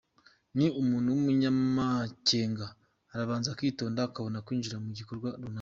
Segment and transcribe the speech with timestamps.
[0.57, 2.65] Ni umuntu w’umunyamakenga,
[3.13, 5.49] arabanza akitonda akabona kwinjira mu gikorwa runaka.